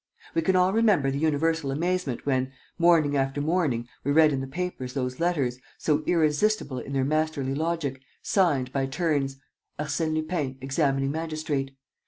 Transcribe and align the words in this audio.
We 0.33 0.41
can 0.41 0.55
all 0.55 0.73
remember 0.73 1.11
the 1.11 1.19
universal 1.19 1.69
amazement 1.69 2.25
when, 2.25 2.51
morning 2.79 3.15
after 3.15 3.39
morning, 3.39 3.87
we 4.03 4.11
read 4.11 4.33
in 4.33 4.41
the 4.41 4.47
papers 4.47 4.93
those 4.95 5.19
letters, 5.19 5.59
so 5.77 6.01
irresistible 6.07 6.79
in 6.79 6.93
their 6.93 7.05
masterly 7.05 7.53
logic, 7.53 8.01
signed, 8.23 8.71
by 8.73 8.87
turns: 8.87 9.37
"ARSÈNE 9.77 10.15
LUPIN, 10.15 10.57
Examining 10.59 11.11
magistrate." 11.11 11.77